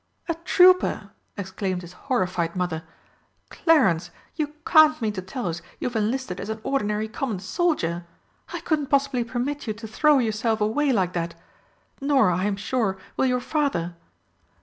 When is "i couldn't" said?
8.51-8.87